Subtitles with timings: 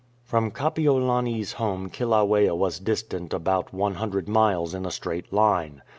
[0.23, 5.83] From Kapiolani's home Kilauea was distant about one hundred miles in a straight line.